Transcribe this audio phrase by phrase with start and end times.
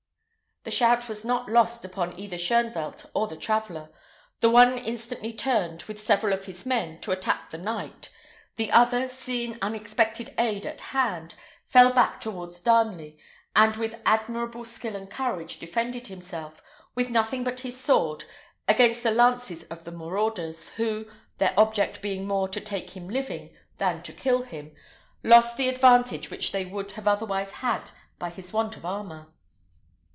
[0.63, 3.89] The shout was not lost upon either Shoenvelt or the traveller.
[4.41, 8.09] The one instantly turned, with several of his men, to attack the knight;
[8.57, 11.33] the other, seeing unexpected aid at hand,
[11.65, 13.17] fell back towards Darnley,
[13.55, 16.61] and with admirable skill and courage defended himself,
[16.93, 18.25] with nothing but his sword,
[18.67, 21.07] against the lances of the marauders, who
[21.39, 23.49] their object being more to take him living
[23.79, 24.75] than to kill him
[25.23, 27.89] lost the advantage which they would have otherwise had
[28.19, 29.33] by his want of armour.